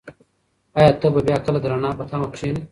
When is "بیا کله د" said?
1.27-1.65